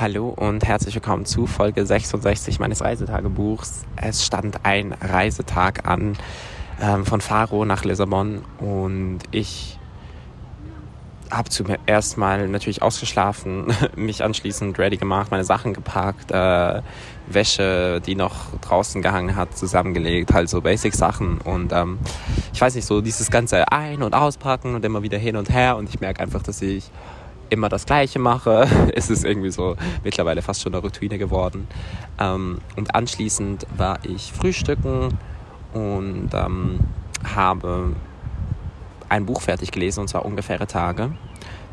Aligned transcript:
Hallo 0.00 0.28
und 0.30 0.64
herzlich 0.64 0.96
willkommen 0.96 1.24
zu 1.24 1.46
Folge 1.46 1.86
66 1.86 2.58
meines 2.58 2.82
Reisetagebuchs. 2.82 3.84
Es 3.94 4.26
stand 4.26 4.64
ein 4.64 4.92
Reisetag 5.00 5.86
an 5.86 6.18
ähm, 6.82 7.06
von 7.06 7.20
Faro 7.20 7.64
nach 7.64 7.84
Lissabon 7.84 8.44
und 8.58 9.20
ich 9.30 9.78
habe 11.30 11.48
zuerst 11.48 12.18
mal 12.18 12.48
natürlich 12.48 12.82
ausgeschlafen, 12.82 13.72
mich 13.96 14.24
anschließend 14.24 14.76
ready 14.80 14.96
gemacht, 14.96 15.30
meine 15.30 15.44
Sachen 15.44 15.74
gepackt, 15.74 16.32
äh, 16.32 16.82
Wäsche, 17.28 18.00
die 18.04 18.16
noch 18.16 18.34
draußen 18.62 19.00
gehangen 19.00 19.36
hat, 19.36 19.56
zusammengelegt, 19.56 20.34
halt 20.34 20.48
so 20.48 20.60
Basic-Sachen 20.60 21.38
und 21.38 21.72
ähm, 21.72 22.00
ich 22.52 22.60
weiß 22.60 22.74
nicht, 22.74 22.86
so 22.86 23.00
dieses 23.00 23.30
ganze 23.30 23.70
Ein- 23.70 24.02
und 24.02 24.12
Auspacken 24.12 24.74
und 24.74 24.84
immer 24.84 25.04
wieder 25.04 25.18
hin 25.18 25.36
und 25.36 25.50
her 25.50 25.76
und 25.76 25.88
ich 25.88 26.00
merke 26.00 26.20
einfach, 26.20 26.42
dass 26.42 26.60
ich 26.62 26.90
immer 27.54 27.68
das 27.68 27.86
Gleiche 27.86 28.18
mache. 28.18 28.68
Es 28.94 29.10
ist 29.10 29.24
irgendwie 29.24 29.50
so 29.50 29.76
mittlerweile 30.02 30.42
fast 30.42 30.62
schon 30.62 30.74
eine 30.74 30.82
Routine 30.82 31.18
geworden. 31.18 31.66
Ähm, 32.18 32.58
und 32.76 32.94
anschließend 32.94 33.66
war 33.76 33.98
ich 34.04 34.32
frühstücken 34.32 35.18
und 35.72 36.30
ähm, 36.32 36.80
habe 37.34 37.94
ein 39.08 39.26
Buch 39.26 39.40
fertig 39.40 39.70
gelesen, 39.70 40.00
und 40.00 40.08
zwar 40.08 40.24
Ungefähre 40.24 40.66
Tage. 40.66 41.12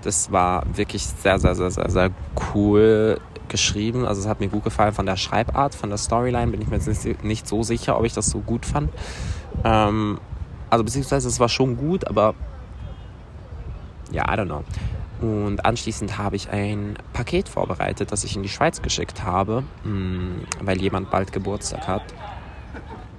Das 0.03 0.31
war 0.31 0.63
wirklich 0.73 1.05
sehr, 1.05 1.39
sehr, 1.39 1.55
sehr, 1.55 1.71
sehr, 1.71 1.89
sehr 1.89 2.09
cool 2.53 3.19
geschrieben. 3.49 4.05
Also 4.05 4.21
es 4.21 4.27
hat 4.27 4.39
mir 4.39 4.47
gut 4.47 4.63
gefallen 4.63 4.93
von 4.93 5.05
der 5.05 5.17
Schreibart, 5.17 5.75
von 5.75 5.89
der 5.89 5.97
Storyline. 5.97 6.51
Bin 6.51 6.61
ich 6.61 6.67
mir 6.67 6.77
jetzt 6.77 7.23
nicht 7.23 7.47
so 7.47 7.63
sicher, 7.63 7.97
ob 7.99 8.05
ich 8.05 8.13
das 8.13 8.27
so 8.27 8.39
gut 8.39 8.65
fand. 8.65 8.89
Ähm, 9.63 10.19
also 10.69 10.83
beziehungsweise 10.83 11.27
es 11.27 11.39
war 11.39 11.49
schon 11.49 11.77
gut, 11.77 12.07
aber 12.07 12.33
ja, 14.11 14.23
I 14.23 14.37
don't 14.37 14.45
know. 14.45 14.63
Und 15.21 15.63
anschließend 15.63 16.17
habe 16.17 16.35
ich 16.35 16.49
ein 16.49 16.95
Paket 17.13 17.47
vorbereitet, 17.47 18.11
das 18.11 18.23
ich 18.23 18.35
in 18.35 18.41
die 18.41 18.49
Schweiz 18.49 18.81
geschickt 18.81 19.23
habe, 19.23 19.63
mm, 19.83 20.41
weil 20.61 20.81
jemand 20.81 21.11
bald 21.11 21.31
Geburtstag 21.31 21.87
hat. 21.87 22.01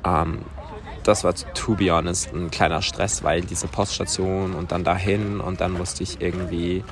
Ähm, 0.05 0.41
das 1.05 1.23
war, 1.25 1.35
to 1.35 1.75
be 1.75 1.91
honest, 1.91 2.33
ein 2.35 2.51
kleiner 2.51 2.83
Stress, 2.83 3.23
weil 3.23 3.43
diese 3.43 3.69
Poststation 3.69 4.55
und 4.55 4.73
dann 4.73 4.85
dahin 4.85 5.41
und 5.41 5.61
dann 5.61 5.73
musste 5.73 6.03
ich 6.03 6.21
irgendwie 6.21 6.85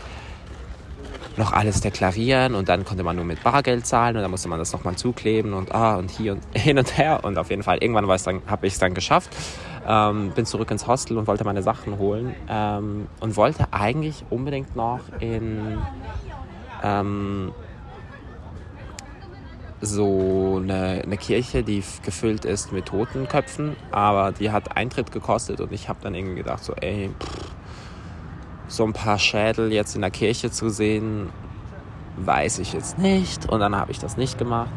noch 1.37 1.53
alles 1.53 1.81
deklarieren 1.81 2.55
und 2.55 2.69
dann 2.69 2.85
konnte 2.85 3.03
man 3.03 3.17
nur 3.17 3.25
mit 3.25 3.43
Bargeld 3.43 3.87
zahlen 3.87 4.17
und 4.17 4.23
dann 4.23 4.31
musste 4.31 4.49
man 4.49 4.59
das 4.59 4.73
nochmal 4.73 4.97
zukleben 4.97 5.55
und 5.55 5.73
ah 5.73 5.97
und 5.97 6.11
hier 6.11 6.33
und 6.33 6.43
hin 6.55 6.79
und 6.79 6.97
her 6.97 7.25
und 7.25 7.39
auf 7.39 7.51
jeden 7.51 7.63
Fall 7.63 7.79
irgendwann 7.79 8.09
habe 8.09 8.67
ich 8.67 8.73
es 8.75 8.79
dann 8.79 8.95
geschafft 8.95 9.35
ähm, 9.87 10.31
bin 10.31 10.47
zurück 10.47 10.71
ins 10.71 10.87
Hostel 10.87 11.19
und 11.19 11.27
wollte 11.27 11.45
meine 11.45 11.63
Sachen 11.63 11.99
holen 11.99 12.35
ähm, 12.49 13.07
und 13.21 13.37
wollte 13.37 13.73
eigentlich 13.73 14.25
unbedingt 14.31 14.77
noch 14.77 15.01
in 15.21 15.79
ähm, 16.83 17.53
so 19.81 20.61
eine, 20.63 21.03
eine, 21.05 21.17
Kirche, 21.17 21.63
die 21.63 21.83
gefüllt 22.03 22.45
ist 22.45 22.71
mit 22.71 22.87
Totenköpfen, 22.87 23.77
aber 23.91 24.33
die 24.33 24.51
hat 24.51 24.77
Eintritt 24.77 25.11
gekostet 25.11 25.61
und 25.61 25.73
ich 25.73 25.89
habe 25.89 26.01
dann 26.03 26.15
irgendwie 26.15 26.37
gedacht, 26.37 26.63
so 26.63 26.75
ey, 26.75 27.11
pff, 27.19 27.51
so 28.69 28.85
ein 28.85 28.93
paar 28.93 29.19
Schädel 29.19 29.73
jetzt 29.73 29.95
in 29.95 30.03
der 30.03 30.11
Kirche 30.11 30.51
zu 30.51 30.69
sehen, 30.69 31.31
weiß 32.19 32.59
ich 32.59 32.75
jetzt 32.75 32.99
nicht 32.99 33.49
und 33.49 33.61
dann 33.61 33.75
habe 33.75 33.91
ich 33.91 33.99
das 33.99 34.17
nicht 34.17 34.39
gemacht. 34.39 34.71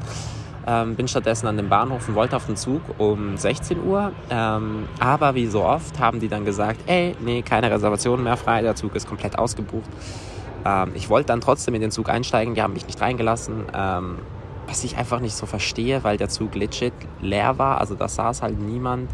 Ähm, 0.65 0.95
bin 0.95 1.07
stattdessen 1.07 1.47
an 1.47 1.57
dem 1.57 1.67
Bahnhof 1.67 2.07
und 2.07 2.15
wollte 2.15 2.35
auf 2.35 2.45
den 2.45 2.55
Zug 2.55 2.81
um 2.97 3.35
16 3.35 3.83
Uhr. 3.83 4.13
Ähm, 4.29 4.87
aber 4.99 5.35
wie 5.35 5.47
so 5.47 5.63
oft 5.63 5.99
haben 5.99 6.19
die 6.19 6.29
dann 6.29 6.45
gesagt, 6.45 6.79
ey, 6.87 7.15
nee, 7.19 7.41
keine 7.41 7.69
Reservationen 7.69 8.23
mehr 8.23 8.37
frei, 8.37 8.61
der 8.61 8.75
Zug 8.75 8.95
ist 8.95 9.07
komplett 9.07 9.37
ausgebucht. 9.37 9.89
Ähm, 10.65 10.91
ich 10.95 11.09
wollte 11.09 11.27
dann 11.27 11.41
trotzdem 11.41 11.75
in 11.75 11.81
den 11.81 11.91
Zug 11.91 12.09
einsteigen, 12.09 12.55
die 12.55 12.61
haben 12.61 12.73
mich 12.73 12.87
nicht 12.87 13.01
reingelassen. 13.01 13.65
Ähm, 13.73 14.19
was 14.67 14.83
ich 14.83 14.97
einfach 14.97 15.19
nicht 15.19 15.35
so 15.35 15.45
verstehe, 15.45 16.03
weil 16.03 16.17
der 16.17 16.29
Zug 16.29 16.55
legit 16.55 16.93
leer 17.21 17.57
war. 17.57 17.81
Also 17.81 17.95
da 17.95 18.07
saß 18.07 18.41
halt 18.41 18.59
niemand 18.59 19.09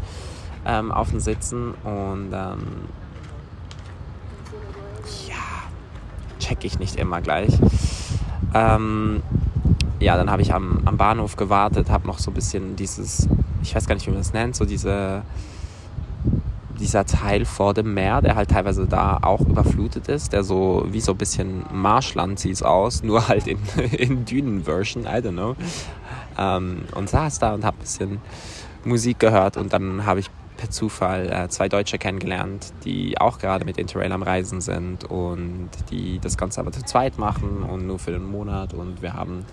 ähm, 0.64 0.92
auf 0.92 1.10
den 1.10 1.20
Sitzen 1.20 1.74
und 1.84 2.32
ähm, 2.32 2.58
ja, 5.28 5.34
check 6.38 6.64
ich 6.64 6.78
nicht 6.78 6.96
immer 6.96 7.20
gleich. 7.20 7.58
Ähm, 8.54 9.22
ja, 10.00 10.16
dann 10.16 10.30
habe 10.30 10.42
ich 10.42 10.52
am, 10.52 10.80
am 10.86 10.96
Bahnhof 10.96 11.36
gewartet, 11.36 11.90
habe 11.90 12.06
noch 12.06 12.18
so 12.18 12.30
ein 12.30 12.34
bisschen 12.34 12.74
dieses, 12.74 13.28
ich 13.62 13.74
weiß 13.74 13.86
gar 13.86 13.94
nicht, 13.94 14.06
wie 14.06 14.10
man 14.10 14.20
das 14.20 14.32
nennt, 14.32 14.56
so 14.56 14.64
diese, 14.64 15.22
dieser 16.80 17.04
Teil 17.04 17.44
vor 17.44 17.74
dem 17.74 17.92
Meer, 17.92 18.22
der 18.22 18.34
halt 18.34 18.50
teilweise 18.50 18.86
da 18.86 19.18
auch 19.20 19.42
überflutet 19.42 20.08
ist, 20.08 20.32
der 20.32 20.42
so 20.42 20.86
wie 20.88 21.00
so 21.00 21.12
ein 21.12 21.18
bisschen 21.18 21.66
Marschland 21.70 22.40
sieht 22.40 22.54
es 22.54 22.62
aus, 22.62 23.02
nur 23.04 23.28
halt 23.28 23.46
in, 23.46 23.58
in 23.92 24.24
Dünen-Version, 24.24 25.04
I 25.04 25.18
don't 25.18 25.32
know. 25.32 25.54
Ähm, 26.38 26.84
und 26.94 27.10
saß 27.10 27.38
da 27.38 27.52
und 27.54 27.64
habe 27.64 27.76
ein 27.76 27.80
bisschen 27.80 28.18
Musik 28.84 29.18
gehört 29.18 29.58
und 29.58 29.74
dann 29.74 30.06
habe 30.06 30.20
ich 30.20 30.30
per 30.56 30.70
Zufall 30.70 31.30
äh, 31.30 31.48
zwei 31.48 31.68
Deutsche 31.68 31.98
kennengelernt, 31.98 32.72
die 32.84 33.18
auch 33.18 33.38
gerade 33.38 33.64
mit 33.66 33.76
Interrail 33.76 34.12
am 34.12 34.22
Reisen 34.22 34.62
sind 34.62 35.04
und 35.04 35.70
die 35.90 36.18
das 36.18 36.38
Ganze 36.38 36.60
aber 36.60 36.72
zu 36.72 36.82
zweit 36.84 37.18
machen 37.18 37.62
und 37.62 37.86
nur 37.86 37.98
für 37.98 38.12
den 38.12 38.30
Monat 38.30 38.72
und 38.72 39.02
wir 39.02 39.12
haben 39.14 39.44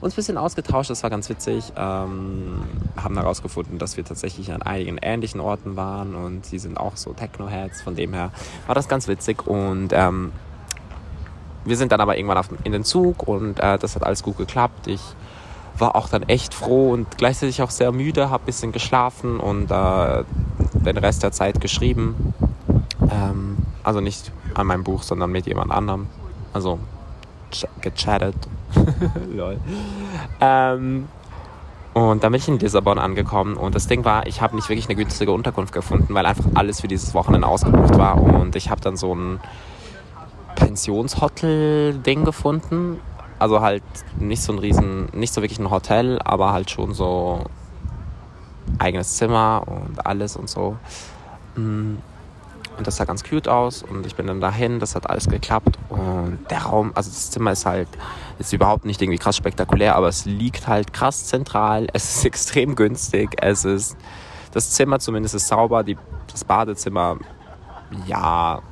uns 0.00 0.14
ein 0.14 0.16
bisschen 0.16 0.38
ausgetauscht, 0.38 0.90
das 0.90 1.02
war 1.02 1.10
ganz 1.10 1.28
witzig. 1.28 1.72
Ähm, 1.76 2.62
haben 2.96 3.16
herausgefunden, 3.16 3.78
dass 3.78 3.96
wir 3.96 4.04
tatsächlich 4.04 4.52
an 4.52 4.62
einigen 4.62 4.98
ähnlichen 4.98 5.40
Orten 5.40 5.76
waren 5.76 6.14
und 6.14 6.46
sie 6.46 6.58
sind 6.58 6.78
auch 6.78 6.96
so 6.96 7.12
Techno-Heads, 7.12 7.82
von 7.82 7.94
dem 7.94 8.12
her 8.12 8.30
war 8.66 8.74
das 8.74 8.88
ganz 8.88 9.08
witzig 9.08 9.46
und 9.46 9.90
ähm, 9.92 10.32
wir 11.64 11.76
sind 11.76 11.92
dann 11.92 12.00
aber 12.00 12.16
irgendwann 12.16 12.38
auf, 12.38 12.48
in 12.64 12.72
den 12.72 12.84
Zug 12.84 13.28
und 13.28 13.60
äh, 13.60 13.78
das 13.78 13.94
hat 13.94 14.02
alles 14.02 14.22
gut 14.22 14.38
geklappt. 14.38 14.86
Ich 14.86 15.02
war 15.78 15.96
auch 15.96 16.08
dann 16.08 16.22
echt 16.24 16.54
froh 16.54 16.90
und 16.90 17.16
gleichzeitig 17.16 17.62
auch 17.62 17.70
sehr 17.70 17.92
müde, 17.92 18.30
habe 18.30 18.42
ein 18.42 18.46
bisschen 18.46 18.72
geschlafen 18.72 19.40
und 19.40 19.70
äh, 19.70 20.24
den 20.74 20.96
Rest 20.96 21.22
der 21.22 21.32
Zeit 21.32 21.60
geschrieben. 21.60 22.34
Ähm, 23.10 23.58
also 23.82 24.00
nicht 24.00 24.32
an 24.54 24.66
meinem 24.66 24.84
Buch, 24.84 25.02
sondern 25.02 25.30
mit 25.30 25.46
jemand 25.46 25.72
anderem. 25.72 26.06
Also 26.52 26.78
gechattet. 27.80 28.36
Lol. 29.34 29.58
Ähm, 30.40 31.08
und 31.92 32.22
dann 32.22 32.32
bin 32.32 32.40
ich 32.40 32.48
in 32.48 32.58
Lissabon 32.58 32.98
angekommen 32.98 33.56
und 33.56 33.74
das 33.74 33.88
Ding 33.88 34.04
war, 34.04 34.26
ich 34.26 34.40
habe 34.40 34.54
nicht 34.54 34.68
wirklich 34.68 34.86
eine 34.86 34.96
günstige 34.96 35.32
Unterkunft 35.32 35.72
gefunden, 35.72 36.14
weil 36.14 36.24
einfach 36.24 36.44
alles 36.54 36.80
für 36.80 36.88
dieses 36.88 37.14
Wochenende 37.14 37.48
ausgebucht 37.48 37.98
war 37.98 38.20
und 38.22 38.54
ich 38.54 38.70
habe 38.70 38.80
dann 38.80 38.96
so 38.96 39.14
ein 39.14 39.40
Pensionshotel-Ding 40.54 42.24
gefunden. 42.24 43.00
Also 43.38 43.60
halt 43.60 43.82
nicht 44.18 44.42
so 44.42 44.52
ein 44.52 44.58
riesen, 44.58 45.08
nicht 45.12 45.32
so 45.32 45.40
wirklich 45.40 45.58
ein 45.58 45.70
Hotel, 45.70 46.20
aber 46.22 46.52
halt 46.52 46.70
schon 46.70 46.92
so 46.92 47.44
eigenes 48.78 49.16
Zimmer 49.16 49.62
und 49.66 50.06
alles 50.06 50.36
und 50.36 50.48
so. 50.48 50.76
Und 52.80 52.86
das 52.86 52.96
sah 52.96 53.04
ganz 53.04 53.22
cute 53.24 53.46
aus. 53.46 53.82
Und 53.82 54.06
ich 54.06 54.14
bin 54.14 54.26
dann 54.26 54.40
dahin, 54.40 54.78
das 54.80 54.94
hat 54.94 55.10
alles 55.10 55.28
geklappt. 55.28 55.78
Und 55.90 56.38
der 56.48 56.62
Raum, 56.62 56.92
also 56.94 57.10
das 57.10 57.30
Zimmer 57.30 57.52
ist 57.52 57.66
halt, 57.66 57.88
ist 58.38 58.54
überhaupt 58.54 58.86
nicht 58.86 59.02
irgendwie 59.02 59.18
krass 59.18 59.36
spektakulär, 59.36 59.96
aber 59.96 60.08
es 60.08 60.24
liegt 60.24 60.66
halt 60.66 60.94
krass 60.94 61.26
zentral, 61.26 61.88
es 61.92 62.16
ist 62.16 62.24
extrem 62.24 62.76
günstig, 62.76 63.36
es 63.42 63.66
ist, 63.66 63.98
das 64.52 64.70
Zimmer 64.70 64.98
zumindest 64.98 65.34
ist 65.34 65.48
sauber, 65.48 65.84
die, 65.84 65.98
das 66.32 66.42
Badezimmer, 66.42 67.18
ja, 68.06 68.62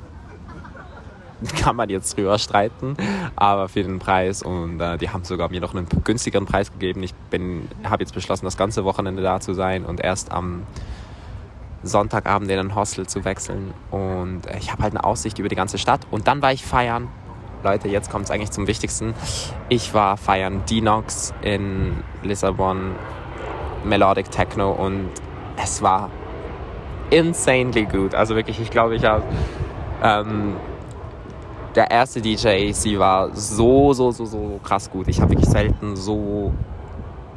kann 1.61 1.75
man 1.75 1.89
jetzt 1.89 2.17
drüber 2.17 2.39
streiten, 2.39 2.97
aber 3.35 3.69
für 3.69 3.83
den 3.83 3.99
Preis. 3.99 4.41
Und 4.41 4.81
äh, 4.81 4.97
die 4.97 5.11
haben 5.11 5.23
sogar 5.23 5.51
mir 5.51 5.61
noch 5.61 5.75
einen 5.75 5.85
günstigeren 6.03 6.47
Preis 6.47 6.71
gegeben. 6.71 7.03
Ich 7.03 7.13
bin, 7.29 7.67
habe 7.83 8.01
jetzt 8.01 8.15
beschlossen, 8.15 8.45
das 8.45 8.57
ganze 8.57 8.83
Wochenende 8.85 9.21
da 9.21 9.39
zu 9.39 9.53
sein. 9.53 9.85
Und 9.85 9.99
erst 9.99 10.31
am 10.31 10.63
Sonntagabend 11.83 12.49
in 12.51 12.59
ein 12.59 12.75
Hostel 12.75 13.07
zu 13.07 13.25
wechseln. 13.25 13.73
Und 13.91 14.41
ich 14.57 14.71
habe 14.71 14.83
halt 14.83 14.95
eine 14.95 15.03
Aussicht 15.03 15.39
über 15.39 15.49
die 15.49 15.55
ganze 15.55 15.77
Stadt. 15.77 16.01
Und 16.11 16.27
dann 16.27 16.41
war 16.41 16.51
ich 16.51 16.65
feiern. 16.65 17.07
Leute, 17.63 17.89
jetzt 17.89 18.09
kommt 18.09 18.25
es 18.25 18.31
eigentlich 18.31 18.51
zum 18.51 18.67
Wichtigsten. 18.67 19.13
Ich 19.67 19.93
war 19.93 20.15
feiern 20.15 20.63
Dinox 20.69 21.33
in 21.41 22.03
Lissabon, 22.23 22.95
Melodic 23.83 24.31
Techno 24.31 24.71
und 24.71 25.09
es 25.57 25.81
war 25.81 26.09
insanely 27.09 27.85
gut. 27.85 28.15
Also 28.15 28.35
wirklich, 28.35 28.59
ich 28.61 28.71
glaube, 28.71 28.95
ich 28.95 29.03
habe 29.03 29.23
ähm, 30.01 30.55
der 31.75 31.91
erste 31.91 32.21
DJ, 32.21 32.71
sie 32.71 32.97
war 32.97 33.33
so, 33.35 33.93
so, 33.93 34.11
so, 34.11 34.25
so 34.25 34.59
krass 34.63 34.89
gut. 34.89 35.07
Ich 35.07 35.21
habe 35.21 35.31
wirklich 35.31 35.49
selten 35.49 35.95
so, 35.95 36.53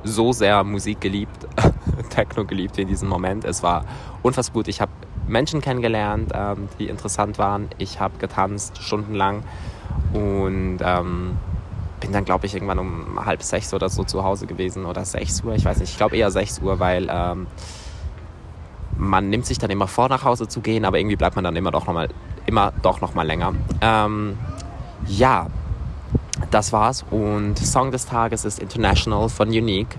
so 0.04 0.32
sehr 0.32 0.62
Musik 0.64 1.00
geliebt, 1.00 1.46
Techno 2.12 2.44
geliebt 2.44 2.78
in 2.78 2.88
diesem 2.88 3.08
Moment. 3.08 3.44
Es 3.44 3.62
war 3.62 3.84
unfassbar 4.22 4.54
gut. 4.54 4.68
Ich 4.68 4.80
habe 4.80 4.92
Menschen 5.26 5.60
kennengelernt, 5.60 6.32
ähm, 6.34 6.68
die 6.78 6.88
interessant 6.88 7.38
waren. 7.38 7.68
Ich 7.78 8.00
habe 8.00 8.18
getanzt 8.18 8.82
stundenlang 8.82 9.44
und 10.12 10.78
ähm, 10.82 11.36
bin 12.00 12.12
dann, 12.12 12.24
glaube 12.24 12.46
ich, 12.46 12.54
irgendwann 12.54 12.78
um 12.78 13.24
halb 13.24 13.42
sechs 13.42 13.72
oder 13.72 13.88
so 13.88 14.04
zu 14.04 14.24
Hause 14.24 14.46
gewesen 14.46 14.84
oder 14.84 15.04
sechs 15.04 15.42
Uhr. 15.42 15.54
Ich 15.54 15.64
weiß 15.64 15.78
nicht, 15.78 15.90
ich 15.90 15.96
glaube 15.96 16.16
eher 16.16 16.30
sechs 16.30 16.58
Uhr, 16.58 16.80
weil 16.80 17.08
ähm, 17.10 17.46
man 18.96 19.30
nimmt 19.30 19.46
sich 19.46 19.58
dann 19.58 19.70
immer 19.70 19.86
vor, 19.86 20.08
nach 20.08 20.24
Hause 20.24 20.48
zu 20.48 20.60
gehen, 20.60 20.84
aber 20.84 20.98
irgendwie 20.98 21.16
bleibt 21.16 21.36
man 21.36 21.44
dann 21.44 21.56
immer 21.56 21.70
doch 21.70 21.86
noch 21.86 21.94
mal, 21.94 22.08
immer 22.46 22.72
doch 22.82 23.00
noch 23.00 23.14
mal 23.14 23.26
länger. 23.26 23.54
Ähm, 23.80 24.36
ja, 25.06 25.46
das 26.50 26.72
war's. 26.72 27.04
Und 27.10 27.58
Song 27.58 27.90
des 27.90 28.06
Tages 28.06 28.44
ist 28.44 28.58
International 28.58 29.28
von 29.28 29.48
Unique. 29.48 29.98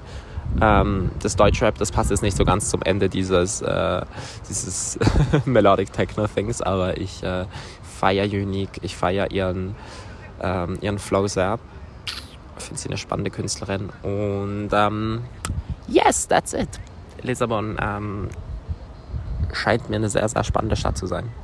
Ähm, 0.62 1.12
das 1.22 1.36
Deutschrap, 1.36 1.78
das 1.78 1.92
passt 1.92 2.12
jetzt 2.12 2.22
nicht 2.22 2.38
so 2.38 2.46
ganz 2.46 2.70
zum 2.70 2.82
Ende 2.84 3.10
dieses, 3.10 3.62
äh, 3.62 4.02
dieses 4.48 5.00
Melodic 5.46 5.92
Techno 5.92 6.28
Things, 6.28 6.62
aber 6.62 6.98
ich 6.98 7.24
äh, 7.24 7.46
feiere 7.82 8.26
Unique, 8.26 8.80
ich 8.82 8.96
feiere 8.96 9.32
ihren, 9.32 9.76
ähm, 10.42 10.78
ihren 10.82 11.00
Flow 11.00 11.28
sehr. 11.28 11.60
Ich 12.58 12.66
finde 12.66 12.82
sie 12.82 12.90
eine 12.90 12.98
spannende 12.98 13.32
Künstlerin 13.32 13.90
und 14.04 14.70
ähm, 14.72 15.22
yes, 15.88 16.28
that's 16.28 16.54
it. 16.54 16.70
Lissabon 17.24 17.78
ähm, 17.82 18.30
scheint 19.54 19.90
mir 19.90 19.96
eine 19.96 20.10
sehr, 20.10 20.28
sehr 20.28 20.44
spannende 20.44 20.76
Stadt 20.76 20.98
zu 20.98 21.08
sein. 21.08 21.30